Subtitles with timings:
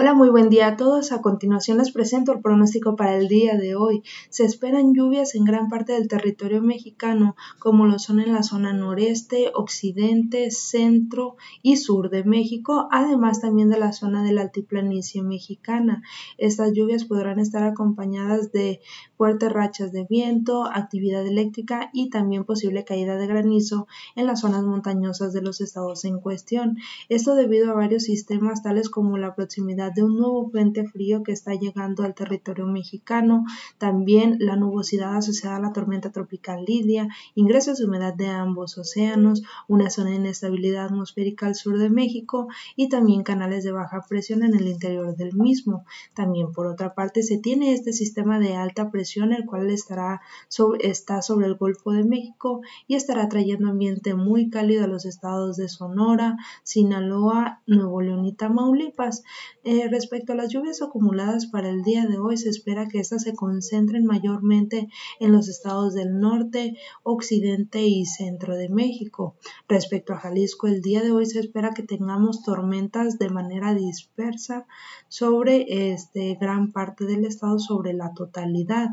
[0.00, 1.10] Hola, muy buen día a todos.
[1.10, 4.04] A continuación les presento el pronóstico para el día de hoy.
[4.30, 8.72] Se esperan lluvias en gran parte del territorio mexicano, como lo son en la zona
[8.72, 15.24] noreste, occidente, centro y sur de México, además también de la zona de la altiplanicie
[15.24, 16.04] mexicana.
[16.36, 18.80] Estas lluvias podrán estar acompañadas de
[19.16, 24.62] fuertes rachas de viento, actividad eléctrica y también posible caída de granizo en las zonas
[24.62, 26.76] montañosas de los estados en cuestión.
[27.08, 31.32] Esto debido a varios sistemas tales como la proximidad de un nuevo frente frío que
[31.32, 33.44] está llegando al territorio mexicano,
[33.78, 39.42] también la nubosidad asociada a la tormenta tropical Lidia, ingresos de humedad de ambos océanos,
[39.66, 44.42] una zona de inestabilidad atmosférica al sur de México y también canales de baja presión
[44.42, 45.84] en el interior del mismo.
[46.14, 50.88] También por otra parte se tiene este sistema de alta presión el cual estará sobre,
[50.88, 55.56] está sobre el Golfo de México y estará trayendo ambiente muy cálido a los estados
[55.56, 59.24] de Sonora, Sinaloa, Nuevo León y Tamaulipas.
[59.70, 63.24] Eh, respecto a las lluvias acumuladas para el día de hoy, se espera que éstas
[63.24, 64.88] se concentren mayormente
[65.20, 69.36] en los estados del norte, occidente y centro de México.
[69.68, 74.66] Respecto a Jalisco, el día de hoy se espera que tengamos tormentas de manera dispersa
[75.08, 78.88] sobre este, gran parte del estado, sobre la totalidad.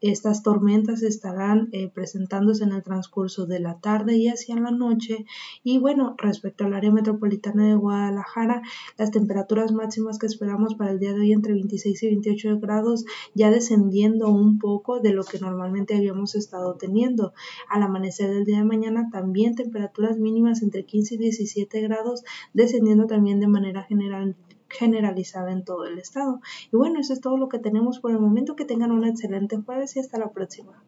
[0.00, 5.24] Estas tormentas estarán eh, presentándose en el transcurso de la tarde y hacia la noche.
[5.62, 8.62] Y bueno, respecto al área metropolitana de Guadalajara,
[8.98, 13.04] las temperaturas máximas que esperamos para el día de hoy entre 26 y 28 grados,
[13.34, 17.32] ya descendiendo un poco de lo que normalmente habíamos estado teniendo.
[17.70, 23.06] Al amanecer del día de mañana también temperaturas mínimas entre 15 y 17 grados, descendiendo
[23.06, 24.36] también de manera general
[24.68, 26.40] generalizada en todo el estado.
[26.72, 28.56] Y bueno, eso es todo lo que tenemos por el momento.
[28.56, 30.82] Que tengan un excelente jueves y hasta la próxima.